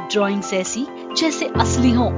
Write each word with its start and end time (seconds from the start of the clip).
Drawings 0.00 0.54
ऐसी 0.54 0.86
जैसे 1.16 1.46
असली 1.46 1.90
हो। 1.90 2.10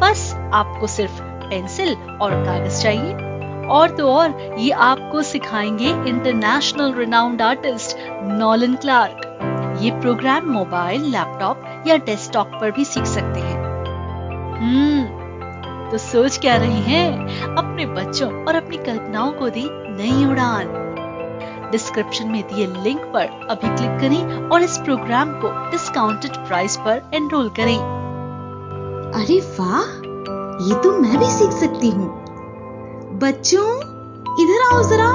बस 0.00 0.34
आपको 0.54 0.86
सिर्फ़ 0.86 1.22
पेंसिल 1.22 1.96
और 2.22 2.44
कागज़ 2.44 2.82
चाहिए। 2.82 3.36
और 3.66 3.90
तो 3.90 4.12
और, 4.12 4.56
ये 4.58 4.70
आपको 4.70 5.22
सिखाएँगे 5.22 5.88
international 5.88 6.94
renowned 6.94 7.42
artist 7.42 7.96
Nolan 8.22 8.74
Clark. 8.74 9.22
ये 9.82 9.90
प्रोग्राम 9.90 10.46
मोबाइल, 10.46 11.02
लैपटॉप 11.02 11.84
या 11.86 11.96
डेस्कटॉप 11.96 12.46
पर 12.60 12.70
भी 12.70 12.84
सीख 12.84 13.04
सकते 13.04 13.40
हैं। 13.40 13.66
हम्म 14.58 15.26
तो 15.90 15.98
सोच 15.98 16.38
क्या 16.38 16.56
रही 16.56 16.80
हैं? 16.80 17.28
अपने 17.56 17.86
बच्चों 17.86 18.44
और 18.44 18.54
अपनी 18.54 18.76
कल्पनाओं 18.76 19.32
को 19.32 19.48
दी 19.48 19.68
नई 19.72 20.26
उड़ान। 20.26 20.85
डिस्क्रिप्शन 21.70 22.28
में 22.28 22.42
दिए 22.42 22.66
लिंक 22.66 23.00
पर 23.14 23.46
अभी 23.50 23.76
क्लिक 23.76 24.00
करें 24.00 24.48
और 24.48 24.62
इस 24.62 24.78
प्रोग्राम 24.78 25.32
को 25.32 25.70
डिस्काउंटेड 25.70 26.36
प्राइस 26.48 26.76
पर 26.76 27.10
एनरोल 27.14 27.48
करें। 27.48 27.76
अरे 29.14 29.40
वाह 29.60 29.80
ये 30.68 30.82
तो 30.82 30.92
मैं 30.98 31.18
भी 31.18 31.30
सीख 31.30 31.50
सकती 31.50 31.90
हूँ। 31.90 32.08
बच्चों 33.18 33.68
इधर 34.42 34.74
आओ 34.74 34.82
जरा। 34.82 35.10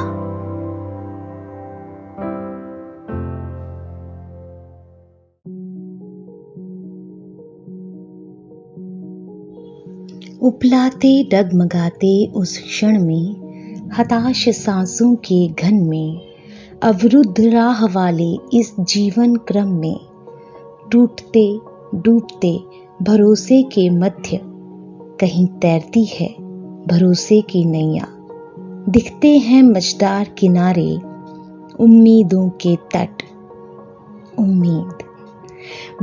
उपलाते 10.42 11.12
डगमगाते 11.24 12.32
उस 12.36 12.58
क्षण 12.58 13.04
में 13.04 13.90
हताश 13.94 14.50
सांसों 14.50 15.16
के 15.16 15.48
घन 15.48 15.76
में 15.76 16.31
अवरुद्ध 16.84 17.42
राह 17.42 17.86
वाले 17.86 18.38
इस 18.54 18.76
जीवन 18.80 19.36
क्रम 19.36 19.68
में 19.68 20.00
टूटते 20.92 21.60
डूबते 21.96 22.60
भरोसे 23.02 23.64
के 23.64 23.90
मध्य 23.90 24.40
कहीं 25.20 25.48
तैरती 25.48 26.06
है 26.06 26.28
भरोसे 26.88 27.42
की 27.42 27.66
नैया। 27.66 28.08
दिखते 28.90 29.38
हैं 29.38 29.64
मजदार 29.64 30.30
किनारे 30.38 30.98
उम्मीदों 31.80 32.50
के 32.50 32.76
तट। 32.76 33.24
उम्मीद। 34.40 34.98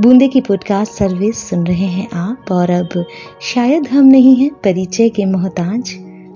बूंदे 0.01 0.27
की 0.27 0.41
पॉडकास्ट 0.41 0.93
सर्विस 0.93 1.49
सुन 1.49 1.67
रहे 1.67 1.85
हैं 1.85 2.09
आप 2.11 2.45
और 2.51 2.69
अब 2.69 3.05
शायद 3.41 3.87
हम 3.87 4.05
नहीं 4.05 4.35
हैं 4.35 4.51
परिचय 4.51 5.09
के 5.09 5.25
मोहताज। 5.25 5.93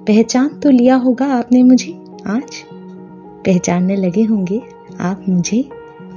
पहचान 0.08 0.47
तो 0.47 0.69
लिया 0.69 0.95
होगा 0.95 1.25
आपने 1.25 1.64
मुझे 1.64 1.99
आज। 2.27 2.73
पहचानने 3.45 3.95
लगे 3.95 4.23
होंगे, 4.23 4.61
आप 4.99 5.25
मुझे 5.30 5.69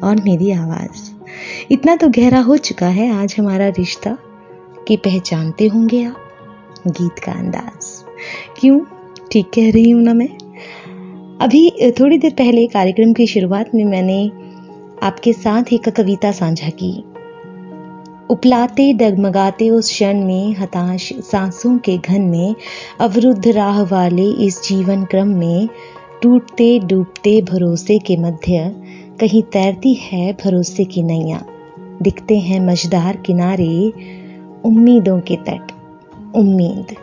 और 0.04 0.16
मेरी 0.16 0.50
आवाज़। 0.50 1.10
इतना 1.70 1.96
तो 1.96 2.08
गहरा 2.08 2.40
हो 2.40 2.56
चुका 2.56 2.86
है 2.86 3.10
आज 3.12 3.36
हमारा 3.38 3.68
रिश्ता 3.68 4.16
कि 4.88 4.96
पहचानते 4.96 5.66
होंगे 5.66 6.04
आप 6.04 6.16
गीत 6.86 7.18
का 7.18 7.32
अंदाज। 7.32 8.04
क्यों? 8.60 8.80
ठीक 9.32 9.46
कह 9.46 9.70
रही 9.70 9.90
हूँ 9.90 10.02
ना 10.02 10.14
मैं? 10.14 10.28
अभी 11.40 11.70
थोड़ी 12.00 12.18
देर 12.18 12.30
पहले 12.30 12.66
कार्यक्रम 12.66 13.12
की 13.12 13.26
शुरुआत 13.26 13.74
में 13.74 13.84
मैंने 13.84 14.30
आपके 15.02 15.32
साथ 15.32 15.72
एक 15.72 15.88
कविता 15.88 16.32
साझा 16.32 16.68
की। 16.68 17.04
उपलाते 18.30 18.92
डगमगाते 18.92 19.70
उस 19.70 19.88
क्षण 19.88 20.24
में 20.24 20.56
हताश 20.56 21.12
सांसों 21.12 21.78
के 21.78 21.98
घन 21.98 22.22
में 22.22 22.54
अवरुद्ध 23.00 23.48
राह 23.48 23.82
वाले 23.82 24.30
इस 24.30 24.62
जीवन 24.62 25.04
क्रम 25.04 25.28
में 25.28 25.68
टूटते 26.23 26.67
डूबते 26.79 27.41
भरोसे 27.41 27.97
के 27.99 28.17
मध्य 28.17 28.71
कहीं 29.19 29.41
तैरती 29.43 29.93
है 29.93 30.31
भरोसे 30.33 30.85
की 30.85 31.03
नैया 31.03 31.41
दिखते 32.01 32.37
हैं 32.39 32.59
मजदार 32.59 33.17
किनारे 33.17 33.91
उम्मीदों 34.65 35.19
के 35.21 35.35
तट 35.35 35.71
उम्मीद 36.35 36.95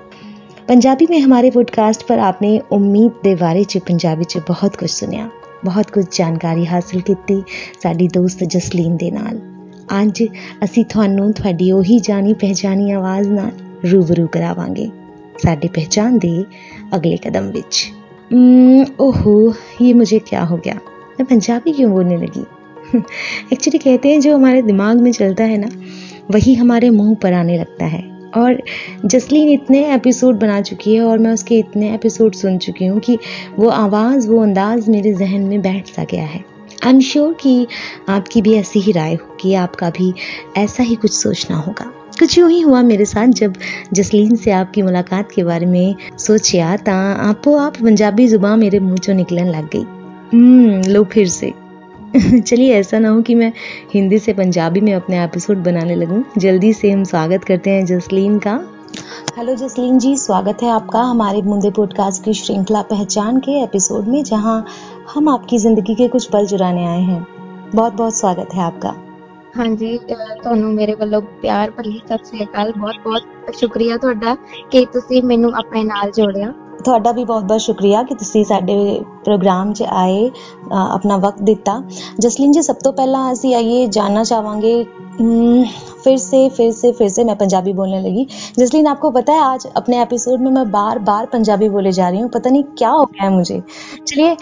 पंजाबी 0.69 1.07
में 1.11 1.19
हमारे 1.21 1.51
पॉडकास्ट 1.51 2.07
पर 2.09 2.19
आपने 2.19 2.59
उम्मीद 2.73 3.13
ਦੇ 3.25 3.35
ਬਾਰੇ 3.35 3.65
ਚ 3.65 3.79
ਪੰਜਾਬੀ 3.79 4.25
ਚ 4.25 4.39
ਬਹੁਤ 4.39 4.77
ਕੁਝ 4.77 4.91
ਸੁਨਿਆ 4.91 5.29
ਬਹੁਤ 5.65 5.91
ਕੁਝ 5.91 6.05
ਜਾਣਕਾਰੀ 6.19 6.67
ਹਾਸਲ 6.67 7.01
ਕੀਤੀ 7.01 7.43
ਸਾਡੀ 7.83 8.09
ਦੋਸਤ 8.09 8.45
ਜਸਲੀਨ 8.45 8.97
ਦੇ 8.97 9.11
ਨਾਲ 9.11 9.41
ਅੱਜ 10.03 10.23
ਅਸੀਂ 10.65 10.85
ਤੁਹਾਨੂੰ 10.85 11.33
ਤੁਹਾਡੀ 11.33 11.71
ਉਹੀ 11.73 11.99
ਜਾਣੀ 11.99 12.35
ਪਹਿਚਾਨੀ 12.35 12.91
ਆਵਾਜ਼ 12.93 13.29
ਨਾਲ 13.29 13.51
ਰੂਬਰੂ 13.93 14.27
ਕਰਾਵਾਂਗੇ 14.27 14.89
ਸਾਡੀ 15.43 15.69
ਪਹਿਚਾਨ 15.69 16.19
ਦੇ 16.19 16.45
अगले 16.93 17.17
कदम 17.17 17.51
विच 17.51 17.87
ओहो, 19.00 19.54
ये 19.82 19.94
मुझे 19.94 20.20
क्या 20.20 20.44
हो 20.44 20.58
गया? 20.58 20.74
मैं 21.12 21.26
पंजाबी 21.26 21.72
क्यों 21.72 21.92
बोलने 21.92 22.18
लगी? 22.18 22.46
एक्चुअली 23.54 23.78
कहते 23.78 24.10
हैं, 24.10 24.22
जो 24.22 24.36
हमारे 24.36 24.62
दिमाग 24.62 25.02
में 25.02 25.12
चलता 25.12 25.44
है 25.44 25.58
ना, 25.58 25.70
वही 26.32 26.56
हमारे 26.56 26.90
मुँह 26.90 27.16
पर 27.16 27.34
आने 27.34 27.58
लगता 27.58 27.86
है। 27.86 28.32
और 28.38 28.64
जसलीन 29.06 29.50
इतने 29.50 29.94
एपिसोड 29.94 30.40
बना 30.40 30.62
चुकी 30.62 30.96
है 30.96 31.02
और 31.02 31.18
मैं 31.18 31.32
उसके 31.32 31.60
इतने 31.60 31.94
एपिसोड 31.94 32.36
सुन 32.36 32.58
चुकी 32.58 32.86
हूँ 32.86 33.00
कि 33.00 33.20
वो 33.60 33.70
आवाज़, 33.70 34.30
वो 34.30 34.44
अंदाज़ 34.44 34.92
मेरे 34.92 35.14
जहन 35.14 35.42
में 35.42 35.62
बैठ 35.62 35.88
सा 35.88 36.04
गया 36.04 36.26
है। 36.26 36.46
आई 36.86 36.94
एम 36.94 37.00
श्योर 37.00 37.34
कि 37.34 37.68
आपकी 38.10 38.42
भी 38.42 38.54
ऐसी 38.54 38.80
ही 38.80 38.92
राय 38.92 39.14
होगी, 39.14 39.54
आपका 39.54 39.90
भी 39.90 40.14
ऐसा 40.58 40.84
ही 40.84 40.96
कुछ 40.96 41.12
सोचना 41.12 41.58
होगा। 41.58 41.94
कुछ 42.20 42.38
यूँ 42.38 42.50
ही 42.50 42.62
हुआ 42.62 42.82
मेरे 42.82 43.06
साथ 43.06 43.28
जब 43.28 43.54
जसलीन 43.94 44.36
से 44.36 44.52
आपकी 44.52 44.82
मुलाकात 44.82 45.32
के 45.32 45.44
बारे 45.44 45.66
में 45.66 45.96
सोचिया 46.20 46.78
तो 46.78 46.92
आपो 47.30 47.58
आप 47.58 47.78
पंजाबी 47.78 48.28
ज़ुबान 48.28 48.60
मेरे 48.60 48.80
मुँह 48.80 48.98
चो 48.98 49.14
निकलन 49.14 49.46
लग 49.46 49.70
गई। 49.76 49.84
हम्म 50.34 50.92
लो 50.92 51.04
फिर 51.04 51.28
से। 51.28 51.54
चलिए, 52.40 52.76
ऐसा 52.76 53.00
ना 53.00 53.10
हो 53.10 53.22
कि 53.22 53.36
मैं 53.36 53.54
हिंदी 53.94 54.20
से 54.20 54.34
पंजाबी 54.34 54.82
में 54.82 54.94
अपने 54.94 55.24
एपिसोड 55.24 55.58
बनाने 55.58 55.96
लगूं। 55.96 56.24
जल्दी 56.38 56.74
से 56.74 56.92
हम 56.92 57.04
स्वागत 57.04 57.44
करते 57.44 57.70
हैं 57.70 57.86
जसलीन 57.86 58.40
का। 58.40 58.68
हेलो 59.38 59.56
जसलीन 59.56 60.00
जी, 60.00 60.18
स्वागत 60.18 60.58
है 60.64 60.70
आपका 60.70 61.02
हमारे 61.02 61.42
मुंदे 61.42 61.70
पॉडकास्ट 61.70 62.24
की 62.24 62.34
श्रृंखला 62.34 62.82
पहचान 62.82 63.40
के 63.40 63.64
एपिसोड 63.64 64.08
में, 64.08 64.24
जहाँ 64.24 64.66
हम 65.14 65.30
आपकी 65.30 65.58
ज़िंदगी 65.58 65.96
के 65.96 66.08
कुछ 66.08 66.26
पल 66.26 66.48
चुराने 66.48 66.86
आए 66.86 67.02
हैं। 67.02 67.28
बहुत 67.76 67.94
बहुत 67.94 68.18
स्वागत 68.18 68.50
है 68.54 68.62
आपका। 68.62 69.03
हाँ 69.57 69.67
जी 69.77 69.97
ਤੁਹਾਨੂੰ 70.43 70.73
ਮੇਰੇ 70.75 70.95
ਵੱਲੋਂ 70.95 71.21
ਪਿਆਰ 71.43 71.71
ਭਰੀ 71.71 71.99
ਸਤਿ 71.99 72.25
ਸ੍ਰੀ 72.25 72.45
ਅਕਾਲ 72.45 72.73
ਬਹੁਤ 72.73 72.97
ਬਹੁਤ 73.05 73.55
ਸ਼ੁਕਰੀਆ 73.55 73.97
ਤੁਹਾਡਾ 73.97 74.37
ਕਿ 74.71 74.85
ਤੁਸੀਂ 74.93 75.23
ਮੈਨੂੰ 75.23 75.53
ਆਪਣੇ 75.57 75.83
ਨਾਲ 75.85 76.11
ਜੋੜਿਆ 76.11 76.53
ਤੁਹਾਡਾ 76.85 77.13
ਵੀ 77.13 77.25
ਬਹੁਤ-ਬਹੁਤ 77.25 77.61
ਸ਼ੁਕਰੀਆ 77.61 78.03
ਕਿ 78.03 78.15
ਤੁਸੀਂ 78.15 78.45
ਸਾਡੇ 78.45 78.77
ਪ੍ਰੋਗਰਾਮ 79.25 79.73
'ਚ 79.73 79.85
ਆਏ 79.93 80.31
ਆਪਣਾ 80.73 81.17
ਵਕਤ 81.17 81.43
ਦਿੱਤਾ 81.43 81.81
ਜਸਲੀਨ 82.19 82.53
ਜੀ 82.53 82.63
ਸਭ 82.63 82.77
ਤੋਂ 82.85 82.93
ਪਹਿਲਾਂ 82.93 83.33
ਅਸੀਂ 83.33 83.55
ਆਈਏ 83.55 83.87
ਜਾਨਣਾ 83.89 84.25
ਚਾਹਾਂਗੇ 84.25 84.85
फिर 86.01 86.17
से 86.19 86.49
फिर 86.49 86.71
से 86.73 86.91
फिर 86.93 87.09
से 87.09 87.23
मैं 87.25 87.37
पंजाबी 87.37 87.73
बोलने 87.73 88.01
लगी 88.01 88.27
जसलीन 88.59 88.87
आपको 88.87 89.11
पता 89.11 89.33
है 89.33 89.41
आज 89.45 89.67
अपने 89.77 90.01
एपिसोड 90.03 90.41
में 90.41 90.51
मैं 90.51 90.71
बार 90.71 90.99
बार 91.01 91.27
पंजाबी 91.27 91.69
बोले 91.69 91.93
जा 91.93 92.09
रही 92.09 92.21
हूँ 92.21 92.31
पता 92.31 92.51
नहीं 92.51 92.63
क्या 92.75 92.91
हो 92.91 93.05
गया 93.07 93.25
है 93.25 93.31
मुझे 93.33 93.61
चलिए 94.03 94.37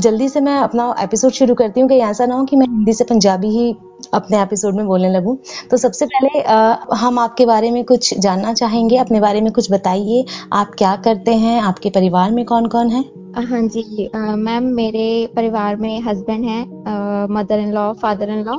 जल्दी 0.00 0.28
से 0.28 0.40
मैं 0.42 0.58
अपना 0.58 0.94
एपिसोड 1.00 1.32
शुरू 1.32 1.54
करती 1.54 1.80
हूँ 1.80 1.88
कि 1.88 1.98
ऐसा 2.04 2.26
ना 2.26 2.34
हो 2.34 2.44
कि 2.44 2.56
मैं 2.56 2.66
हिंदी 2.68 2.92
से 2.92 3.04
पंजाबी 3.04 3.50
ही 3.50 3.74
अपने 4.13 4.41
एपिसोड 4.41 4.75
में 4.75 4.85
बोलने 4.87 5.09
लगूं। 5.09 5.35
तो 5.71 5.77
सबसे 5.77 6.05
पहले 6.05 6.41
आ, 6.41 6.75
हम 6.95 7.19
आपके 7.19 7.45
बारे 7.45 7.71
में 7.71 7.83
कुछ 7.85 8.13
जानना 8.19 8.53
चाहेंगे 8.53 8.97
अपने 8.97 9.19
बारे 9.19 9.41
में 9.41 9.51
कुछ 9.53 9.71
बताइए। 9.71 10.25
आप 10.53 10.71
क्या 10.77 10.95
करते 11.05 11.33
हैं? 11.35 11.59
आपके 11.61 11.89
परिवार 11.89 12.31
में 12.31 12.45
कौन 12.45 12.67
कौन 12.67 12.89
है 12.89 13.03
हाँ 13.39 13.61
जी 13.63 14.09
मैम 14.15 14.63
मेरे 14.75 15.05
परिवार 15.35 15.75
में 15.75 16.01
हस्बैंड 16.01 16.45
है 16.45 16.61
mother 17.33 17.59
in 17.59 17.71
law 17.73 17.91
father 17.93 18.29
in 18.29 18.43
law 18.45 18.55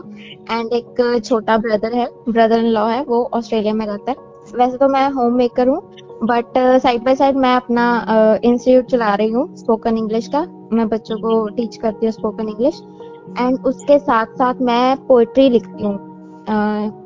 and 0.50 0.72
एक 0.72 1.20
छोटा 1.24 1.56
ब्रदर 1.58 1.94
है। 1.94 2.06
ब्रदर 2.28 2.58
इन 2.58 2.66
लॉ 2.68 2.86
है 2.88 3.02
वो 3.04 3.22
ऑस्ट्रेलिया 3.34 3.74
में 3.74 3.84
रहता 3.86 4.10
है। 4.10 4.28
वैसे 4.56 4.76
तो 4.76 4.88
मैं 4.88 5.08
होम 5.10 5.34
मेकर 5.36 5.68
हूँ 5.68 5.80
बट 6.24 6.58
साइड 6.82 7.02
बाय 7.04 7.14
साइड 7.16 7.36
मैं 7.36 7.54
अपना 7.56 7.84
इंस्टीट्यूट 8.44 8.86
चला 8.86 9.14
रही 9.14 9.30
हूँ 9.30 9.46
स्पोकन 9.56 9.98
इंग्लिश 9.98 10.28
का। 10.28 10.40
मैं 10.72 10.88
बच्चों 10.88 11.16
को 11.18 11.46
टीच 11.48 11.76
करती 11.76 12.06
हूँ 12.06 12.12
स्पोकन 12.12 12.48
इंग्लिश 12.48 12.80
एंड 13.38 13.64
उसके 13.66 13.98
साथ 13.98 14.26
साथ 14.26 14.54
मैं 14.60 14.96
पोइट्री 15.06 15.48
लिखती 15.50 15.84
हूँ। 15.84 15.98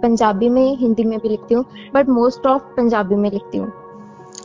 पंजाबी 0.03 0.49
में 0.49 0.77
हिंदी 0.77 1.05
में 1.05 1.19
भी 1.19 1.29
लिखती 1.29 1.55
हूँ 1.55 1.65
बट 1.95 2.09
मोस्ट 2.09 2.47
ऑफ़ 2.47 2.63
पंजाबी 2.63 3.15
में 3.15 3.31
लिखती 3.31 3.59
हूँ। 3.59 3.73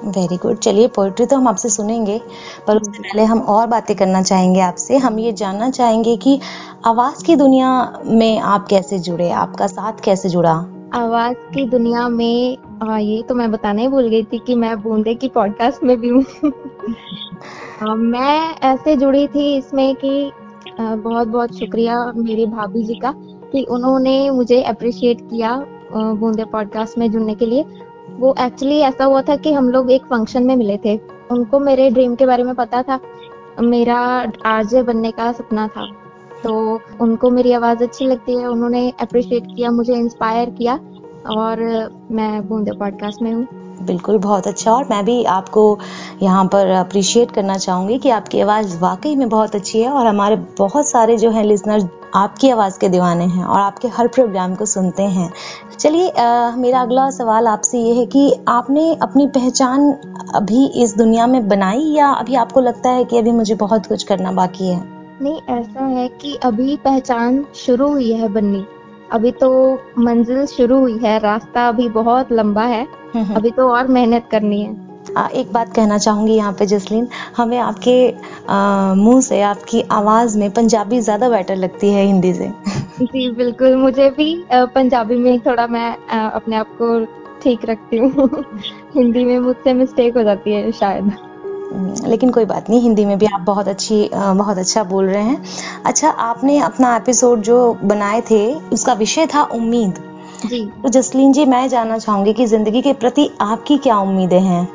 वेरी 0.06 0.38
गुड 0.38 0.58
चलिए 0.58 0.88
पोइट्री 0.88 1.26
तो 1.26 1.36
हम 1.38 1.48
आपसे 1.48 1.70
सुनेंगे 1.70 2.22
पर 2.68 2.78
उससे 2.78 3.02
पहले 3.04 3.24
हम 3.24 3.40
और 3.40 3.68
बातें 3.68 3.96
करना 3.98 4.22
चाहेंगे 4.22 4.60
आपसे। 4.60 4.98
हम 4.98 5.20
ये 5.20 5.32
जानना 5.34 5.70
चाहेंगे 5.70 6.16
कि 6.18 6.40
आवाज़ 6.86 7.24
की 7.26 7.36
दुनिया 7.36 8.02
में 8.06 8.40
आप 8.40 8.68
कैसे 8.68 9.00
जुड़े? 9.00 9.30
आपका 9.32 9.68
साथ 9.68 9.94
कैसे 10.04 10.30
जुड़ा? 10.30 10.66
आवाज़ 10.94 11.36
की 11.54 11.66
दुनिया 11.66 12.08
में 12.10 12.58
आ, 12.84 12.98
ये 12.98 13.22
तो 13.22 13.36
मैं 13.36 13.52
बताना 13.52 13.82
ही 13.82 13.88
भूल 13.88 14.08
गई 14.08 14.24
थी 14.24 14.38
कि 14.38 14.56
मैं 14.56 14.82
बूंदे 14.82 15.14
की 15.16 15.28
पॉडकास्ट 15.28 15.84
में 15.84 16.00
भी 16.02 16.10
हूँ। 16.10 16.26
मैं 17.84 18.56
ऐसे 18.64 18.96
जुड़ी 18.96 19.28
थी 19.28 19.58
इसमें 19.58 19.96
कि 19.96 20.32
बहुत 20.82 21.28
बहुत 21.28 21.56
शुक्रिया 21.56 22.14
मेरी 22.16 22.46
भाभी 22.46 22.84
जी 22.84 22.96
का 22.96 23.14
कि 23.52 23.64
उन्होंने 23.64 24.30
मुझे 24.30 24.62
अप्रिशिएट 24.64 25.22
किया 25.22 25.66
बूंदे 25.94 26.46
पॉडकास्ट 26.46 26.98
में 26.98 27.12
जुड़ने 27.12 27.36
के 27.36 27.46
लिए। 27.46 27.66
वो 28.10 28.36
एक्चुअली 28.40 28.80
ऐसा 28.80 29.06
हुआ 29.06 29.22
था 29.22 29.36
कि 29.36 29.54
हम 29.54 29.70
लोग 29.70 29.92
एक 29.92 30.06
फ़ंक्शन 30.06 30.44
में 30.44 30.56
मिले 30.56 30.78
थे। 30.78 31.00
उनको 31.32 31.60
मेरे 31.60 31.90
ड्रीम 31.90 32.16
के 32.16 32.26
बारे 32.26 32.44
में 32.44 32.56
पता 32.56 32.82
था। 32.82 33.00
मेरा 33.62 34.32
आरजे 34.46 34.84
बनने 34.84 35.12
का 35.12 35.32
सपना 35.32 35.68
था। 35.68 35.86
तो 36.44 36.80
उनको 37.02 37.30
मेरी 37.30 37.52
आवाज़ 37.52 37.84
अच्छी 37.84 38.06
लगती 38.06 38.38
है। 38.38 38.48
उन्होंने 38.48 38.94
अप्रिशिएट 39.02 39.46
किया, 39.46 39.72
मुझे 39.72 39.94
इंस्पायर 39.94 40.50
किया 40.50 40.80
और 41.38 41.62
मैं 42.12 42.48
बूंदे 42.48 42.72
पॉडकास्ट 42.72 43.22
में 43.22 43.34
हूँ। 43.34 43.48
बिल्कुल 43.82 44.18
बहुत 44.18 44.48
अच्छा। 44.48 44.72
और 44.72 44.88
मैं 44.90 45.04
भी 45.06 45.24
आपको 45.24 45.80
यहाँ 46.22 46.46
पर 46.46 46.68
अप्रिशिएट 46.70 47.32
करना 47.32 47.58
चाहूँगी 47.58 47.98
कि 48.00 48.10
आपकी 48.10 48.42
आवाज़ 48.42 48.78
वाकई 48.80 49.16
में 49.16 49.30
बहुत 49.30 49.56
अच्छी 49.56 49.82
है 49.82 49.90
और 49.90 50.08
हमारे 50.08 50.36
बहुत 50.60 50.90
सारे 50.90 51.18
जो 51.18 51.30
हैं 51.30 51.44
लिसनर 51.44 51.88
आपकी 52.16 52.50
आवाज़ 52.50 52.80
के 52.80 52.90
दीवाने 52.90 53.26
हैं 53.26 53.44
और 53.44 53.60
आपके 53.60 53.88
हर 53.88 54.08
प्रोग्राम 54.08 54.56
को 54.56 54.66
सुनते 54.66 55.04
हैं। 55.04 55.32
चलिए 55.80 56.12
मेरा 56.58 56.82
अगला 56.82 57.10
सवाल 57.10 57.48
आपसे 57.48 57.80
ये 57.80 57.94
है 57.94 58.06
कि 58.06 58.32
आपने 58.48 58.94
अपनी 59.02 59.28
पहचान 59.28 59.92
अभी 60.36 60.66
इस 60.76 60.96
दुनिया 60.98 61.28
में 61.28 61.48
बनाई 61.48 61.84
या 61.84 62.10
अभी 62.10 62.36
आपको 62.36 62.62
लगता 62.62 62.90
है 62.90 63.04
कि 63.06 63.18
अभी 63.18 63.32
मुझे 63.32 63.56
बहुत 63.56 63.86
कुछ 63.86 64.04
करना 64.04 64.32
बाकी 64.32 64.68
है? 64.68 64.82
नहीं, 65.22 65.40
ऐसा 65.50 65.86
है 65.86 66.08
कि 66.08 66.36
अभी 66.44 66.76
पहचान 66.78 67.46
शुरू 67.56 67.88
हुई 67.88 68.12
है 68.12 68.28
बननी। 68.30 68.66
अभी 69.14 69.32
तो 69.32 69.50
मंजिल 69.98 70.46
शुरू 70.46 70.78
हुई 70.80 70.98
है 70.98 71.18
रास्ता 71.20 71.68
अभी 71.68 71.90
बहुत 71.90 72.32
लंबा 72.32 72.64
है 72.64 72.84
हम्म, 72.84 73.24
हम्म। 73.24 73.36
अभी 73.36 73.52
तो 73.52 73.70
और 73.70 73.88
मेहनत 73.88 74.28
करनी 74.32 74.62
है। 74.62 74.76
आ, 75.18 75.28
एक 75.28 75.52
बात 75.54 75.74
कहना 75.76 75.98
चाहूँगी 75.98 76.34
यहाँ 76.34 76.52
पे 76.54 76.66
जसलीन। 76.66 77.08
हमें 77.38 77.58
आपके 77.58 77.96
मुँह 78.96 79.22
से 79.22 79.42
आपकी 79.42 79.82
आवाज़ 79.92 80.38
में 80.40 80.50
पंजाबी 80.52 81.00
ज़्यादा 81.02 81.30
बेटर 81.30 81.56
लगती 81.56 81.92
है 81.92 82.04
हिंदी 82.06 82.34
से। 82.34 82.52
जी 83.02 83.30
बिल्कुल। 83.32 83.76
मुझे 83.76 84.10
भी 84.10 84.44
पंजाबी 84.52 85.16
में 85.16 85.40
थोड़ा 85.40 85.68
मैं 85.68 85.90
अपने 86.30 86.56
आप 86.56 86.76
को 86.82 87.06
ठीक 87.42 87.66
रखती 87.66 87.98
हूँ। 87.98 88.44
हिंदी 88.96 89.26
में 89.26 89.40
मुझसे 89.40 89.74
मिस्टेक 89.74 90.18
हो 90.18 90.24
जाती 90.24 90.54
है 90.54 90.72
शायद। 90.72 91.12
लेकिन 91.72 92.30
कोई 92.30 92.46
बात 92.46 92.70
नहीं 92.70 92.82
हिंदी 92.82 93.06
में 93.06 93.18
भी 93.18 93.26
आप 93.26 93.42
बहुत 93.42 93.68
अच्छी 93.68 94.10
बहुत 94.14 94.58
अच्छा 94.58 94.84
बोल 94.84 95.06
रहे 95.06 95.24
हैं। 95.24 95.44
अच्छा 95.86 96.10
आपने 96.10 96.58
अपना 96.60 96.96
एपिसोड 96.96 97.42
जो 97.42 97.74
बनाए 97.84 98.22
थे 98.32 98.54
उसका 98.74 98.94
विषय 98.94 99.28
था 99.28 99.44
उम्मीद। 99.54 100.00
जी। 100.46 100.66
तो 100.84 100.90
जसलीन 100.90 101.32
जी 101.34 101.46
मैं 101.46 101.68
जानना 101.70 101.98
चाहूँगी 101.98 102.34
कि 102.34 102.46
ज़िंदगी 102.46 102.82
के 102.82 102.94
प्रति 102.94 103.30
आपकी 103.42 103.78
क्या 103.78 103.98
उम्मीदें 104.00 104.40
हैं? 104.40 104.68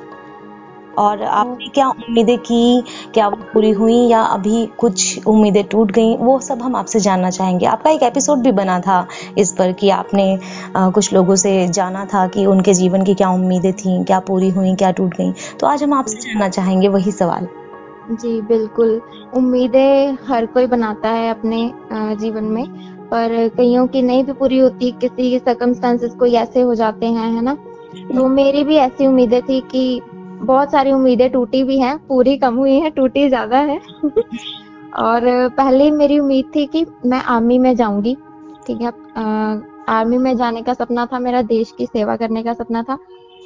और 0.99 1.23
आपने 1.23 1.69
क्या 1.69 1.89
उम्मीदें 1.89 2.39
की? 2.39 2.83
क्या 3.15 3.29
वो 3.29 3.37
पूरी 3.55 3.71
हुई 3.71 3.97
या 4.09 4.21
अभी 4.21 4.67
कुछ 4.79 5.27
उम्मीदें 5.27 5.65
टूट 5.65 5.93
गई? 5.93 6.17
वो 6.17 6.39
सब 6.41 6.63
हम 6.63 6.77
आपसे 6.77 7.01
जानना 7.01 7.31
चाहेंगे। 7.31 7.67
आपका 7.67 7.91
एक 7.91 8.03
एपिसोड 8.03 8.39
भी 8.39 8.53
बना 8.53 8.81
था 8.81 9.07
इस 9.39 9.53
पर 9.53 9.73
कि 9.73 9.91
आपने 9.91 10.39
आ, 10.77 10.89
कुछ 10.91 11.13
लोगों 11.13 11.37
से 11.37 11.69
जाना 11.69 12.05
था 12.05 12.27
कि 12.27 12.47
उनके 12.47 12.75
जीवन 12.75 13.05
की 13.05 13.15
क्या 13.15 13.31
उम्मीदें 13.31 13.73
थी 13.73 14.03
क्या 14.05 14.21
पूरी 14.21 14.51
हुई 14.51 14.75
क्या 14.75 14.91
टूट 14.91 15.17
गई। 15.17 15.33
तो 15.61 15.67
आज 15.67 15.83
हम 15.83 15.95
आपसे 15.95 16.17
जानना 16.17 16.49
चाहेंगे 16.49 16.89
वही 16.89 17.13
सवाल। 17.13 17.47
जी 18.11 18.41
बिल्कुल। 18.41 19.01
उम्मीदें 19.35 20.17
हर 20.29 20.47
कोई 20.47 20.67
बनाता 20.67 21.09
है 21.09 21.31
अपने 21.31 21.71
जीवन 21.93 22.45
में। 22.45 22.95
पर 23.05 23.49
कईयों 23.49 23.87
की 23.87 24.03
नहीं 24.03 24.25
भी 24.25 24.33
पूरी 24.33 24.59
होती 24.59 24.91
किसी 24.91 25.39
सर्कमस्टांसेस 25.39 26.15
कोई 26.15 26.35
ऐसे 26.35 26.61
हो 26.61 26.75
जाते 26.75 27.07
हैं 27.07 27.31
है 27.33 27.43
ना? 27.43 27.55
तो 27.95 28.27
मेरी 28.29 28.65
भी 28.65 28.77
ऐसी 28.77 29.07
उम्मीदें 29.07 29.43
थी 29.43 29.61
कि 29.61 30.01
बहुत 30.45 30.73
सारी 30.73 30.93
उम्मीदें 30.93 31.31
टूटी 31.31 31.63
भी 31.65 31.79
हैं, 31.79 31.97
पूरी 32.07 32.37
कम 32.39 32.55
हुई 32.55 32.73
हैं, 32.73 32.91
टूटी 32.93 33.29
ज़्यादा 33.29 33.59
है। 33.59 33.79
और 34.99 35.49
पहले 35.49 35.91
मेरी 35.91 36.19
उम्मीद 36.19 36.51
थी 36.57 36.67
कि 36.67 36.85
मैं 37.07 37.23
आर्मी 37.27 37.59
में 37.59 37.75
जाऊँगी, 37.77 38.17
ठीक 38.67 38.81
है। 38.81 38.93
आर्मी 39.89 40.19
में 40.19 40.37
जाने 40.37 40.63
का 40.63 40.73
सपना 40.73 41.07
था, 41.07 41.19
मेरा 41.19 41.43
देश 41.45 41.73
की 41.79 41.87
सेवा 41.87 42.17
करने 42.17 42.43
का 42.43 42.53
सपना 42.53 42.83
था। 42.83 42.99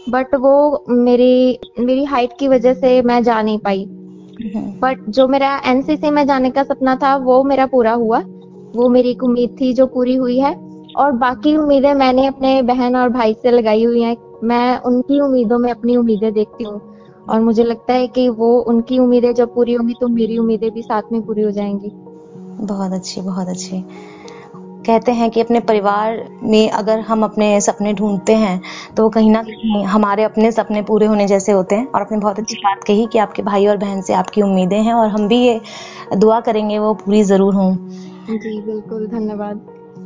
बट 0.09 0.35
वो 0.35 0.85
मेरी 0.89 1.59
मेरी 1.81 2.05
हाइट 2.05 2.31
की 2.39 2.49
वजह 2.49 2.75
से 2.75 3.01
मैं 3.03 3.23
जा 3.23 3.41
नहीं 3.43 3.59
पाई। 3.59 3.85
बट 4.83 5.09
जो 5.09 5.27
मेरा 5.29 5.61
एनसीसी 5.67 6.11
में 6.11 6.27
जाने 6.27 6.51
का 6.51 6.63
सपना 6.63 6.95
था, 6.97 7.17
वो 7.17 7.43
मेरा 7.45 7.67
पूरा 7.67 7.93
हुआ। 7.93 8.19
वो 8.75 8.89
मेरी 8.89 9.11
एक 9.11 9.23
उम्मीद 9.23 9.57
थी 9.61 9.73
जो 9.73 9.87
पूरी 9.87 10.15
हुई 10.17 10.39
है। 10.39 10.55
और 10.97 11.13
बाकी 11.13 11.57
उम्मीदें 11.57 11.93
मैंने 11.95 12.27
अपने 12.27 12.61
बहन 12.63 12.97
और 12.97 13.09
भाई 13.09 13.35
से 13.35 13.51
लगाई 13.51 13.85
हुई 13.85 14.03
हैं। 14.03 14.17
मैं 14.45 14.79
उनकी 14.81 15.21
उम्मीदों 15.21 15.59
में 15.59 15.71
अपनी 15.71 15.97
उम्मीदें 15.97 16.33
देखती 16.33 16.65
हूँ। 16.65 16.81
और 17.29 17.41
मुझे 17.41 17.65
लगता 17.65 17.93
है 17.93 18.07
कि 18.09 18.29
वो 18.29 18.59
उनकी 18.63 18.99
उम्मीदें 18.99 19.33
जब 19.35 19.55
पूरी 19.55 19.75
होंगी 19.75 19.95
तो 20.01 20.09
मेरी 20.09 20.39
उम्मीदें 20.39 20.71
भी 20.71 20.83
साथ 20.83 21.13
में 21.13 21.21
पूरी 21.23 21.43
हो 21.43 21.51
जाएँगी। 21.51 21.91
बहुत 22.65 22.93
अच्छी 22.93 23.21
बहुत 23.21 23.49
अच्छी। 23.49 23.85
कहते 24.87 25.13
हैं 25.13 25.31
कि 25.31 25.41
अपने 25.41 25.61
परिवार 25.61 26.29
में 26.43 26.71
अगर 26.71 27.01
हम 27.01 27.25
अपने 27.25 27.61
सपने 27.61 27.93
ढूंढते 27.95 28.35
हैं 28.35 28.61
तो 28.97 29.09
कहीं 29.09 29.31
ना 29.31 29.43
कहीं 29.43 29.85
हमारे 29.85 30.23
अपने 30.23 30.53
सपने 30.53 30.83
पूरे 30.83 31.07
होने 31.07 31.27
जैसे 31.27 31.53
होते 31.53 31.75
हैं। 31.75 31.87
और 31.87 32.01
आपने 32.01 32.19
बहुत 32.19 32.39
अच्छी 32.39 32.57
बात 32.57 32.85
कही 32.85 33.07
कि 33.07 33.19
आपके 33.19 33.43
भाई 33.43 33.67
और 33.67 33.77
बहन 33.77 34.01
से 34.03 34.15
आपकी 34.15 34.43
उम्मीदें 34.43 34.81
हैं 34.83 34.95
और 34.95 35.09
हम 35.09 35.29
भी 35.29 35.39
ये 35.39 35.61
दुआ 36.17 36.41
करेंगे 36.41 36.79
वो 36.79 36.95
पूरी 36.95 37.23
ज़रूर 37.23 37.55
हों। 37.55 37.75
जी 38.29 38.61
बिल्कुल 38.63 39.07
धन्यवाद। 39.07 39.61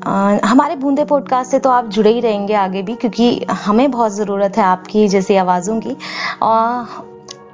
आ, 0.06 0.38
हमारे 0.44 0.76
बूंदे 0.76 1.04
पॉडकास्ट 1.04 1.50
से 1.50 1.58
तो 1.58 1.70
आप 1.70 1.88
जुड़े 1.88 2.10
ही 2.10 2.20
रहेंगे 2.20 2.54
आगे 2.54 2.82
भी 2.82 2.94
क्योंकि 2.94 3.30
हमें 3.50 3.90
बहुत 3.90 4.12
ज़रूरत 4.12 4.56
है 4.56 4.64
आपकी 4.64 5.06
जैसी 5.08 5.36
आवाज़ों 5.36 5.80
की। 5.80 5.96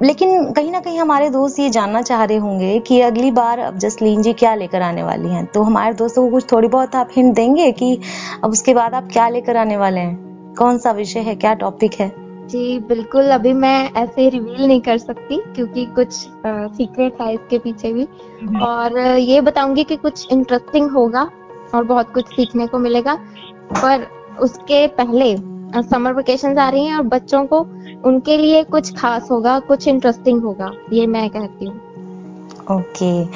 लेकिन 0.02 0.52
कहीं 0.52 0.70
ना 0.72 0.80
कहीं 0.80 0.98
हमारे 0.98 1.28
दोस्त 1.30 1.58
ये 1.58 1.70
जानना 1.70 2.02
चाह 2.02 2.22
रहे 2.24 2.36
होंगे 2.36 2.78
कि 2.78 3.00
अगली 3.00 3.30
बार 3.30 3.58
अब 3.58 3.78
जसलीन 3.78 4.22
जी 4.22 4.32
क्या 4.32 4.54
लेकर 4.54 4.82
आने 4.82 5.02
वाली 5.02 5.28
हैं। 5.28 5.44
तो 5.46 5.62
हमारे 5.62 5.94
दोस्तों 5.94 6.24
को 6.24 6.30
कुछ 6.30 6.52
थोड़ी 6.52 6.68
बहुत 6.68 6.94
आप 6.94 7.08
हिंट 7.12 7.34
देंगे 7.34 7.70
कि 7.72 7.98
अब 8.44 8.50
उसके 8.50 8.74
बाद 8.74 8.94
आप 8.94 9.08
क्या 9.12 9.28
लेकर 9.28 9.56
आने 9.56 9.76
वाले 9.76 10.00
हैं? 10.00 10.54
कौन 10.54 10.78
सा 10.78 10.90
विषय 10.90 11.20
है? 11.20 11.34
क्या 11.34 11.54
टॉपिक 11.54 11.94
है? 12.00 12.12
जी 12.48 12.78
बिल्कुल। 12.78 13.30
अभी 13.30 13.52
मैं 13.52 13.92
ऐसे 13.92 14.28
रिवील 14.28 14.66
नहीं 14.66 14.80
कर 14.80 14.98
सकती 14.98 15.40
क्योंकि 15.46 15.84
कुछ 15.86 16.12
सीक्रेट 16.12 17.20
है 17.20 17.32
इसके 17.34 17.58
पीछे 17.58 17.92
भी। 17.92 18.04
और 18.62 18.98
ये 19.18 19.40
बताऊँगी 19.40 19.84
कि 19.84 19.96
कुछ 19.96 20.32
इंटरेस्टिंग 20.32 20.90
होगा 20.90 21.28
और 21.74 21.84
बहुत 21.84 22.12
कुछ 22.14 22.26
सीखने 22.26 22.66
को 22.66 22.78
मिलेगा। 22.78 23.14
पर 23.74 24.06
उसके 24.40 24.86
पहले 24.96 25.36
समर 25.82 26.12
वेकेशन 26.12 26.58
आ 26.58 26.68
रही 26.70 26.84
हैं 26.86 26.96
और 26.96 27.02
बच्चों 27.04 27.44
को 27.46 27.60
उनके 28.04 28.36
लिए 28.36 28.62
कुछ 28.64 28.94
खास 28.96 29.28
होगा 29.30 29.58
कुछ 29.60 29.88
इंटरेस्टिंग 29.88 30.42
होगा 30.42 30.70
ये 30.92 31.06
मैं 31.06 31.28
कहती 31.30 31.64
हूँ। 31.64 31.76
ओके 32.70 33.26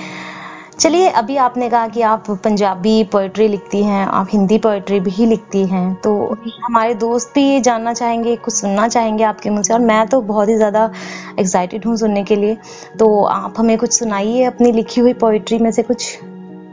चलिए 0.72 1.08
अभी 1.10 1.36
आपने 1.36 1.68
कहा 1.70 1.88
कि 1.88 2.02
आप 2.02 2.30
पंजाबी 2.44 3.02
पोइट्री 3.12 3.46
लिखती 3.48 3.82
हैं 3.84 4.04
आप 4.06 4.28
हिंदी 4.32 4.58
पोइट्री 4.58 4.98
भी 5.00 5.26
लिखती 5.26 5.64
हैं 5.66 5.94
तो 5.94 6.14
हमारे 6.58 6.94
दोस्त 6.94 7.32
भी 7.34 7.42
ये 7.42 7.60
जानना 7.60 7.92
चाहेंगे 7.94 8.34
कुछ 8.36 8.54
सुनना 8.54 8.86
चाहेंगे 8.88 9.24
आपके 9.24 9.50
मुँह 9.50 9.62
से 9.62 9.74
और 9.74 9.80
मैं 9.80 10.06
तो 10.08 10.20
बहुत 10.22 10.48
ही 10.48 10.56
ज़्यादा 10.56 10.90
एक्साइटेड 11.40 11.86
हूँ 11.86 11.96
सुनने 11.96 12.22
के 12.24 12.36
लिए। 12.36 12.56
तो 12.98 13.22
आप 13.24 13.54
हमें 13.58 13.76
कुछ 13.78 13.92
सुनाइए 13.92 14.42
अपनी 14.44 14.72
लिखी 14.72 15.00
हुई 15.00 15.12
पोइट्री 15.16 15.58
में 15.58 15.70
से 15.72 15.82
कुछ। 15.82 16.18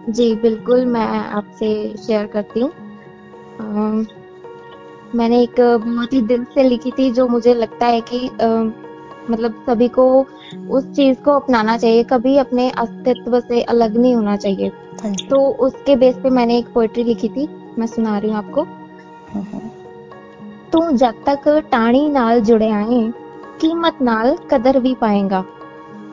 जी 0.10 0.34
बिल्कुल 0.36 0.86
मैं 0.86 1.08
आपसे 1.08 1.98
शेयर 1.98 2.26
करती 2.28 2.60
हूँ। 2.60 2.72
मैंने 5.15 5.41
एक 5.43 5.61
बहुत 5.61 6.13
ही 6.13 6.21
दिल 6.23 6.45
से 6.45 6.63
लिखी 6.63 6.91
थी 6.91 7.11
जो 7.11 7.27
मुझे 7.29 7.55
लगता 7.55 7.87
है 7.87 8.01
कि 8.01 8.29
आ, 8.29 8.49
मतलब 9.31 9.63
सभी 9.67 9.89
को 9.89 10.05
उस 10.71 10.91
चीज 10.91 11.17
को 11.25 11.33
अपनाना 11.33 11.77
चाहिए 11.77 12.03
कभी 12.05 12.37
अपने 12.37 12.69
अस्तित्व 12.71 13.39
से 13.41 13.63
अलग 13.65 13.97
नहीं 13.97 14.15
होना 14.15 14.37
चाहिए 14.37 14.69
हाँ 15.03 15.13
तो 15.31 15.39
उसके 15.67 15.97
बेस 15.97 16.17
पे 16.17 16.31
मैंने 16.31 16.59
एक 16.59 16.73
पोइट्री 16.75 17.05
लिखी 17.05 17.29
थी 17.29 17.47
मैं 17.79 17.87
सुना 17.87 18.19
रही 18.19 18.31
हूँ 18.31 18.39
आपको 18.39 18.65
तू 20.73 20.91
जब 20.97 21.23
तक 21.27 21.49
टाणी 21.71 22.09
नाल 22.09 22.41
जुड़े 22.41 22.71
आए 22.71 23.01
कीमत 23.61 23.99
नाल 24.03 24.37
कदर 24.51 24.79
भी 24.79 24.95
पाएगा 24.95 25.45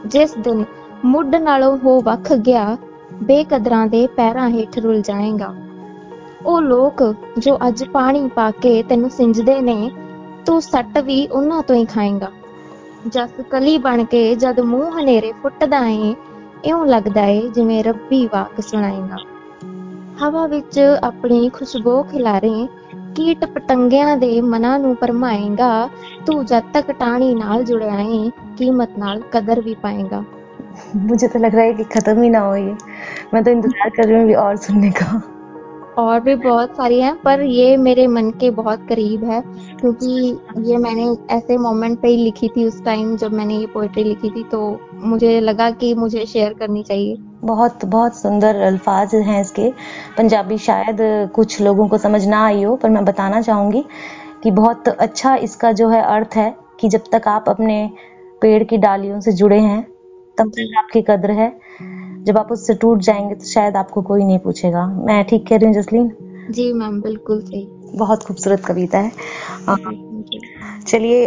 जिस 0.05 0.37
दिन 0.37 0.65
मुड 1.05 1.35
नालों 1.35 1.77
हो 1.79 2.01
वख 2.05 2.31
गया 2.31 2.77
ਬੇਕਦਰਾਂ 3.23 3.85
ਦੇ 3.87 4.07
ਪੈਰਾਂ 4.07 4.49
ਹੇਠ 4.49 4.77
ਰੁਲ 4.79 5.01
ਜਾਏਗਾ 5.01 5.53
ਉਹ 6.45 6.61
ਲੋਕ 6.61 7.03
ਜੋ 7.39 7.57
ਅੱਜ 7.67 7.83
ਪਾਣੀ 7.83 8.27
ਪਾ 8.27 8.49
ਕੇ 8.51 8.81
ਤੈਨੂੰ 8.83 9.09
ਸਿੰਜਦੇ 9.09 9.59
ਨੇ 9.61 9.91
ਤੂੰ 10.45 10.61
ਸੱਟ 10.61 10.97
ਵੀ 10.97 11.25
ਉਹਨਾਂ 11.27 11.61
ਤੋਂ 11.63 11.75
ਹੀ 11.75 11.85
ਖਾਏਗਾ 11.85 12.31
ਜਸ 13.07 13.41
ਕਲੀ 13.49 13.77
ਬਣ 13.77 14.03
ਕੇ 14.03 14.23
ਜਦ 14.35 14.59
ਮੂੰਹ 14.59 14.99
ਹਨੇਰੇ 14.99 15.31
ਫੁੱਟਦਾ 15.31 15.85
ਏ 15.87 16.13
ਇਉਂ 16.65 16.85
ਲੱਗਦਾ 16.85 17.25
ਏ 17.25 17.41
ਜਿਵੇਂ 17.47 17.83
ਰੱਬੀ 17.83 18.25
ਵਾਕ 18.27 18.61
ਸੁਣਾਏਗਾ 18.61 19.17
ਹਵਾ 20.21 20.45
ਵਿੱਚ 20.47 20.79
ਆਪਣੀ 21.03 21.49
ਖੁਸ਼ਬੂ 21.49 22.01
ਖਿਲਾਰੇ 22.03 22.67
ਕੀਟ 23.15 23.45
ਪਤੰਗਿਆਂ 23.45 24.17
ਦੇ 24.17 24.41
ਮਨਾਂ 24.41 24.77
ਨੂੰ 24.79 24.95
ਪਰਮਾਏਗਾ 24.95 25.89
ਤੂੰ 26.25 26.45
ਜਦ 26.45 26.71
ਤੱਕ 26.73 26.91
ਟਾਣੀ 26.91 27.33
ਨਾਲ 27.35 27.63
ਜੁੜਿਆ 27.63 27.99
ਏ 27.99 28.29
ਕੀਮਤ 28.57 28.97
ਨਾਲ 28.97 29.21
ਕਦਰ 29.31 29.61
ਵੀ 29.61 29.75
ਪਾਏਗਾ 29.81 30.23
मुझे 30.97 31.27
तो 31.27 31.39
लग 31.39 31.55
रहा 31.55 31.63
है 31.63 31.73
कि 31.73 31.83
खत्म 31.93 32.21
ही 32.21 32.29
ना 32.29 32.39
हो 32.39 32.55
ये 32.55 32.75
मैं 33.33 33.43
तो 33.43 33.51
इंतजार 33.51 33.89
कर 33.89 34.07
रही 34.07 34.21
हूँ 34.23 34.35
और 34.37 34.55
सुनने 34.57 34.91
का 34.91 35.09
और 35.98 36.20
भी 36.20 36.34
बहुत 36.34 36.76
सारी 36.76 37.00
हैं 37.00 37.14
पर 37.22 37.40
ये 37.42 37.76
मेरे 37.76 38.06
मन 38.06 38.30
के 38.30 38.50
बहुत 38.50 38.86
करीब 38.88 39.24
है 39.24 39.40
क्योंकि 39.80 40.70
ये 40.70 40.76
मैंने 40.76 41.04
ऐसे 41.34 41.56
मोमेंट 41.58 42.00
पे 42.00 42.08
ही 42.08 42.16
लिखी 42.16 42.48
थी 42.48 42.64
उस 42.64 42.82
टाइम 42.84 43.16
जब 43.16 43.32
मैंने 43.32 43.56
ये 43.56 43.66
पोएट्री 43.66 44.04
लिखी 44.04 44.30
थी 44.30 44.42
तो 44.42 44.60
मुझे 45.04 45.38
लगा 45.40 45.70
कि 45.70 45.94
मुझे 45.94 46.24
शेयर 46.26 46.52
करनी 46.52 46.82
चाहिए। 46.82 47.16
बहुत 47.44 47.84
बहुत 47.84 48.16
सुंदर 48.16 48.56
अल्फाज 48.62 49.14
हैं 49.14 49.40
इसके। 49.40 49.70
पंजाबी 50.18 50.58
शायद 50.58 50.98
कुछ 51.34 51.60
लोगों 51.60 51.88
को 51.88 51.98
समझ 51.98 52.26
ना 52.26 52.44
आई 52.46 52.62
हो 52.62 52.76
पर 52.76 52.90
मैं 52.90 53.04
बताना 53.04 53.40
चाहूँगी 53.40 53.84
कि 54.42 54.50
बहुत 54.50 54.88
अच्छा 54.88 55.34
इसका 55.38 55.72
जो 55.72 55.88
है 55.88 56.02
अर्थ 56.04 56.36
है 56.36 56.54
कि 56.80 56.88
जब 56.88 57.04
तक 57.12 57.28
आप 57.28 57.44
अपने 57.48 57.90
पेड़ 58.42 58.62
की 58.64 58.76
डालियों 58.76 59.20
से 59.20 59.32
जुड़े 59.32 59.58
हैं 59.58 59.82
तब 60.38 60.48
तक 60.48 60.78
आपकी 60.78 61.02
कद्र 61.02 61.30
है। 61.30 61.48
जब 62.26 62.38
आप 62.38 62.52
उससे 62.52 62.74
टूट 62.74 63.00
जाएँगे 63.00 63.34
तो 63.34 63.44
शायद 63.44 63.76
आपको 63.76 64.02
कोई 64.02 64.24
नहीं 64.24 64.38
पूछेगा। 64.38 64.86
मैं 65.06 65.24
ठीक 65.24 65.46
कह 65.48 65.56
रही 65.56 65.66
हूँ 65.66 65.74
जसलीन? 65.74 66.10
जी 66.50 66.72
मैम 66.72 67.00
बिल्कुल 67.02 67.40
सही। 67.40 67.66
बहुत 67.94 68.22
खूबसूरत 68.22 68.64
कविता 68.64 68.98
है। 68.98 69.10
चलिए 70.86 71.24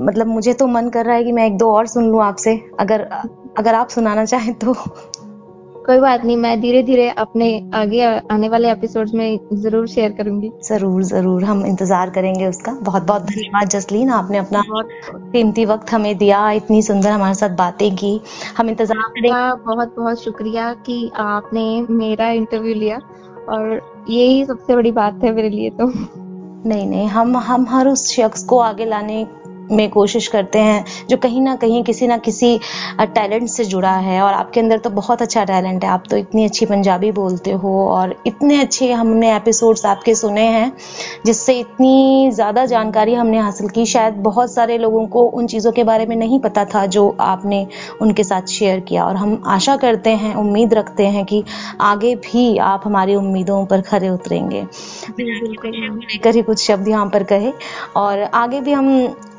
मतलब 0.00 0.26
मुझे 0.26 0.52
तो 0.54 0.66
मन 0.66 0.88
कर 0.88 1.06
रहा 1.06 1.14
है 1.16 1.24
कि 1.24 1.32
मैं 1.32 1.46
एक 1.46 1.56
दो 1.58 1.70
और 1.72 1.86
सुन 1.86 2.08
लूँ 2.08 2.22
आपसे। 2.22 2.56
अगर 2.80 3.00
अगर 3.58 3.74
आप 3.74 3.88
सुनाना 3.88 4.24
चाहें 4.24 4.52
तो। 4.54 4.74
कोई 5.88 6.00
बात 6.00 6.24
नहीं 6.24 6.36
मैं 6.36 6.60
धीरे 6.60 6.82
धीरे 6.82 7.08
अपने 7.10 7.46
आगे 7.74 8.02
आने 8.32 8.48
वाले 8.48 8.70
एपिसोड्स 8.70 9.12
में 9.14 9.38
ज़रूर 9.54 9.86
शेयर 9.88 10.10
करूँगी। 10.12 10.50
ज़रूर 10.64 11.02
ज़रूर 11.02 11.44
हम 11.44 11.64
इंतज़ार 11.66 12.10
करेंगे 12.10 12.46
उसका। 12.46 12.72
बहुत 12.82 13.02
बहुत 13.02 13.22
धन्यवाद 13.22 13.68
जसलीन 13.68 14.10
आपने 14.10 14.38
अपना 14.38 14.62
कीमती 15.32 15.64
वक्त 15.64 15.92
हमें 15.92 16.16
दिया 16.18 16.50
इतनी 16.50 16.82
सुंदर 16.82 17.10
हमारे 17.10 17.34
साथ 17.34 17.56
बातें 17.58 17.94
की। 17.96 18.20
हम 18.58 18.70
इंतज़ार 18.70 18.98
करेंगे। 18.98 19.64
बहुत 19.64 19.94
बहुत 19.96 20.22
शुक्रिया 20.24 20.72
कि 20.86 21.10
आपने 21.18 21.64
मेरा 21.90 22.28
इंटरव्यू 22.32 22.74
लिया 22.74 23.00
और 23.48 23.80
यही 24.10 24.44
सबसे 24.44 24.76
बड़ी 24.76 24.92
बात 24.92 25.24
है 25.24 25.34
मेरे 25.34 25.48
लिए 25.48 25.70
तो। 25.70 25.86
नहीं 25.86 26.86
नहीं 26.86 27.06
हम 27.08 27.36
हम 27.38 27.66
हर 27.70 27.88
उस 27.88 28.06
शख्स 28.10 28.44
को 28.44 28.58
आगे 28.60 28.84
लाने 28.84 29.26
में 29.70 29.88
कोशिश 29.90 30.26
करते 30.28 30.58
हैं 30.60 30.84
जो 31.08 31.16
कहीं 31.18 31.40
ना 31.42 31.54
कहीं 31.56 31.82
किसी 31.84 32.06
ना 32.06 32.16
किसी 32.20 32.58
टैलेंट 33.00 33.48
से 33.48 33.64
जुड़ा 33.66 33.94
है। 33.98 34.20
और 34.22 34.32
आपके 34.34 34.60
अंदर 34.60 34.78
तो 34.78 34.90
बहुत 34.92 35.22
अच्छा 35.22 35.44
टैलेंट 35.44 35.84
है। 35.84 35.90
आप 35.90 36.04
तो 36.10 36.16
इतनी 36.16 36.44
अच्छी 36.44 36.66
पंजाबी 36.66 37.10
बोलते 37.12 37.52
हो 37.54 37.72
और 37.88 38.14
इतने 38.26 38.60
अच्छे 38.60 38.92
हमने 38.92 39.34
एपिसोड्स 39.36 39.84
आपके 39.86 40.14
सुने 40.14 40.46
हैं 40.48 40.72
जिससे 41.26 41.58
इतनी 41.60 42.30
ज़्यादा 42.32 42.64
जानकारी 42.66 43.14
हमने 43.14 43.38
हासिल 43.38 43.68
की। 43.68 43.86
शायद 43.88 44.14
बहुत 44.22 44.52
सारे 44.52 44.78
लोगों 44.78 45.06
को 45.08 45.22
उन 45.30 45.46
चीज़ों 45.46 45.72
के 45.72 45.84
बारे 45.84 46.06
में 46.06 46.16
नहीं 46.16 46.40
पता 46.40 46.64
था 46.64 46.84
जो 46.88 47.08
आपने 47.20 47.66
उनके 48.02 48.24
साथ 48.24 48.46
शेयर 48.48 48.80
किया। 48.80 49.04
और 49.04 49.16
हम 49.16 49.42
आशा 49.48 49.76
करते 49.78 50.10
हैं 50.12 50.34
उम्मीद 50.36 50.74
रखते 50.74 51.06
हैं 51.06 51.24
कि 51.24 51.42
आगे 51.82 52.14
भी 52.24 52.56
आप 52.64 52.82
हमारी 52.84 53.14
उम्मीदों 53.14 53.64
पर 53.66 53.80
खरे 53.82 54.08
उतरेंगे। 54.10 54.66
लेकर 55.20 56.34
ही 56.34 56.42
कुछ 56.42 56.62
शब्द 56.62 56.88
यहाँ 56.88 57.06
पर 57.10 57.22
कहे। 57.24 57.52
और 57.96 58.22
आगे 58.34 58.60
भी 58.60 58.72
हम 58.72 58.88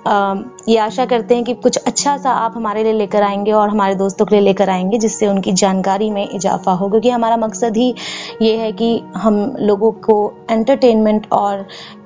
ये 0.05 0.77
आशा 0.77 1.05
करते 1.05 1.35
हैं 1.35 1.43
कि 1.43 1.53
कुछ 1.55 1.77
अच्छा 1.77 2.15
सा 2.17 2.31
आप 2.31 2.53
हमारे 2.55 2.83
लिए 2.83 2.93
लेकर 2.93 3.23
आएँगे 3.23 3.51
और 3.51 3.69
हमारे 3.69 3.95
दोस्तों 3.95 4.25
के 4.25 4.35
लिए 4.35 4.43
लेकर 4.43 4.69
आएँगे 4.69 4.97
जिससे 4.97 5.27
उनकी 5.27 5.51
जानकारी 5.53 6.09
में 6.09 6.27
इजाफा 6.29 6.71
हो। 6.71 6.89
क्योंकि 6.89 7.09
हमारा 7.09 7.37
मकसद 7.37 7.77
ही 7.77 7.93
ये 8.41 8.55
है 8.57 8.71
कि 8.71 8.97
हम 9.17 9.39
लोगों 9.59 9.91
को 10.01 10.17
एंटरटेनमेंट 10.51 11.27
और 11.33 11.65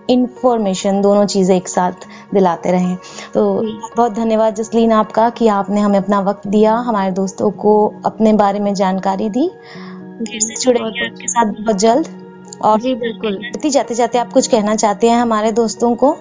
इंफॉर्मेशन 0.10 1.02
दोनों 1.02 1.26
चीज़ें 1.26 1.56
एक 1.56 1.68
साथ 1.68 2.08
दिलाते 2.34 2.72
रहें। 2.72 2.96
तो 3.34 3.44
बहुत 3.96 4.14
धन्यवाद 4.14 4.56
जसलीन 4.56 4.92
आपका 4.92 5.30
कि 5.30 5.48
आपने 5.50 5.82
हमें 5.82 5.98
अपना 6.00 6.20
वक्त 6.22 6.48
दिया 6.48 6.74
हमारे 6.88 7.12
दोस्तों 7.12 7.52
को 7.62 7.76
अपने 8.06 8.34
बारे 8.34 8.60
में 8.60 8.74
जानकारी 8.74 9.30
दी। 9.30 9.48
फिर 9.48 10.40
से 10.40 10.56
जुड़ेंगे 10.56 11.06
आपके 11.06 11.28
साथ 11.28 11.52
बहुत 11.54 11.78
जल्द 11.78 12.08
और 12.62 12.80
जी 12.80 12.94
बिल्कुल। 12.96 13.70
जाते 13.70 13.96
जाते 13.96 14.18
आप 14.18 14.32
कुछ 14.34 14.48
कहना 14.48 14.76
चाहते 14.76 15.10
हैं 15.10 15.18
हमारे 15.18 15.52
दोस्तों 15.52 15.96
को? 15.96 16.16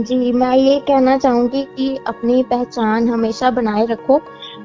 जी, 0.00 0.32
मैं 0.32 0.54
ये 0.56 0.78
कहना 0.80 1.16
चाहूँगी 1.18 1.62
कि 1.76 1.96
अपनी 2.06 2.42
पहचान 2.42 3.08
हमेशा 3.08 3.50
बनाए 3.50 3.84
रखो, 3.86 4.18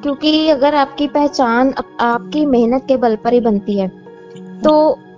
क्योंकि 0.04 0.48
अगर 0.50 0.76
आपकी 0.76 1.08
पहचान 1.08 1.74
आपकी 2.02 2.46
मेहनत 2.46 2.86
के 2.88 2.98
बल 2.98 3.16
पर 3.16 3.34
ही 3.34 3.40
बनती 3.40 3.78
है 3.80 3.88
तो 4.62 4.74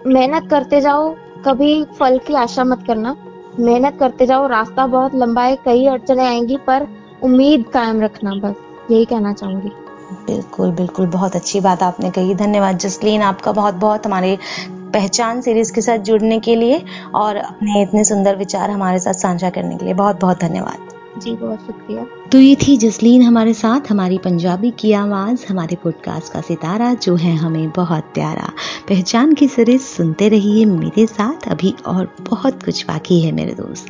मेहनत 0.08 0.50
करते 0.50 0.82
जाओ, 0.82 1.10
कभी 1.46 1.84
फल 2.00 2.17
की 2.17 2.34
आशा 2.36 2.63
मत 2.63 2.84
करना। 2.88 3.15
मेहनत 3.60 3.98
करते 4.00 4.25
जाओ, 4.25 4.48
रास्ता 4.48 4.86
बहुत 4.88 5.15
लंबा 5.15 5.41
है, 5.43 5.55
कई 5.55 5.86
अड़चने 5.88 6.25
आएँगी, 6.25 6.58
पर 6.58 6.88
उम्मीद 7.24 7.65
कायम 7.74 8.01
रखना 8.01 8.34
बस, 8.36 8.55
यही 8.91 9.05
कहना 9.05 9.34
चाहूँगी। 9.34 9.72
बिल्कुल 10.27 10.72
बिल्कुल, 10.72 11.08
बहुत 11.08 11.36
अच्छी 11.36 11.60
बात 11.62 11.84
आपने 11.84 12.10
कही। 12.12 12.36
धन्यवाद, 12.36 12.77
जसलीन, 12.77 13.22
आपका 13.24 13.51
बहुत 13.51 13.74
बहुत 13.75 14.05
हमारे 14.05 14.38
पहचान 14.94 15.42
सीरीज़ 15.42 15.74
के 15.74 15.82
साथ 15.82 15.98
जुड़ने 15.98 16.40
के 16.40 16.56
लिए 16.56 16.86
और 17.16 17.36
अपने 17.36 17.82
इतने 17.82 18.04
सुंदर 18.04 18.36
विचार 18.36 18.70
हमारे 18.70 19.00
साथ 19.00 19.14
साझा 19.14 19.50
करने 19.50 19.78
के 19.78 19.86
लिए। 19.86 19.94
बहुत 19.94 20.22
बहुत 20.22 20.40
धन्यवाद। 20.40 21.20
जी, 21.20 21.36
बहुत 21.36 21.60
शुक्रिया। 21.60 22.06
तो 22.34 22.40
ये 22.40 22.56
थी 22.56 22.78
जसलीन 22.78 23.22
हमारे 23.22 23.54
साथ, 23.54 23.92
हमारी 23.92 24.18
पंजाबी 24.18 24.72
की 24.72 24.92
आवाज़, 24.92 25.46
हमारे 25.50 25.75
पॉडकास्ट 25.75 26.34
का 26.34 26.42
सितारा, 26.42 26.94
जो 26.94 27.16
है 27.16 27.36
हमें 27.36 27.70
बहुत 27.70 28.04
प्यारा। 28.04 28.52
पहचान 28.90 29.34
की 29.34 29.48
सीरीज़ 29.48 29.82
सुनते 29.82 30.30
रहिए 30.30 30.66
मेरे 30.66 31.06
साथ, 31.06 31.48
अभी 31.48 31.75
और 31.86 32.16
बहुत 32.30 32.63
कुछ 32.63 32.86
बाकी 32.86 33.22
है 33.22 33.32
मेरे 33.32 33.52
दोस्त। 33.52 33.86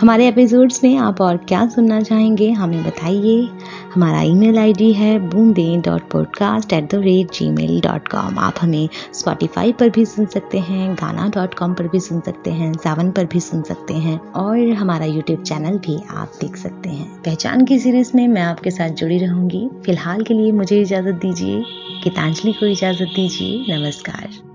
हमारे 0.00 0.28
एपिसोड्स 0.28 0.84
में 0.84 0.96
आप 0.96 1.20
और 1.20 1.36
क्या 1.36 1.68
सुनना 1.68 2.00
चाहेंगे, 2.00 2.50
हमें 2.50 2.84
बताइए। 2.84 3.48
हमारा 3.94 4.20
ईमेल 4.20 4.58
आईडी 4.58 4.92
है 4.92 5.18
Boonde 5.18 5.76
dot 5.76 6.10
podcast 6.10 6.72
at 6.72 6.92
the 6.92 6.94
rate 6.94 7.32
Gmail 7.50 7.80
dot 7.80 8.08
com 8.08 8.38
आप 8.38 8.54
हमें 8.60 8.88
स्पॉटिफाई 9.14 9.72
पर 9.72 9.90
भी 9.90 10.04
सुन 10.04 10.26
सकते 10.26 10.58
हैं, 10.58 10.94
गाना 10.94 11.28
डॉट 11.28 11.54
कॉम 11.54 11.74
पर 11.74 11.88
भी 11.88 12.00
सुन 12.00 12.20
सकते 12.20 12.50
हैं, 12.50 12.72
सावन 12.72 13.10
पर 13.10 13.24
भी 13.24 13.40
सुन 13.40 13.62
सकते 13.62 13.94
हैं, 13.94 14.32
और 14.32 14.72
हमारा 14.72 15.04
यूट्यूब 15.04 15.42
चैनल 15.42 15.78
भी 15.78 16.02
आप 16.10 16.32
देख 16.40 16.56
सकते 16.56 16.88
हैं। 16.88 17.22
पहचान 17.22 17.64
की 17.74 17.80
सीरीज़ 17.80 18.10
में 18.14 18.28
मैं 18.28 18.42
आपके 18.42 18.70
साथ 18.70 18.88
जुड़ी 18.88 19.18
रहूँगी। 19.18 19.68
फ़िलहाल 19.86 20.22
के 20.22 20.34
लिए 20.34 20.52
मुझे 20.52 20.80
इजाज़त 20.80 21.14
दीजिए। 21.14 21.60
गीतांजलि 22.04 22.52
को 22.52 22.66
इजाज़त 22.66 23.08
दीजिए। 23.16 23.78
नमस्कार। 23.78 24.53